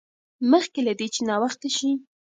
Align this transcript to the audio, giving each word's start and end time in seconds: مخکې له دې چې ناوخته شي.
مخکې 0.51 0.79
له 0.87 0.93
دې 0.99 1.07
چې 1.13 1.21
ناوخته 1.29 1.69
شي. 1.77 1.91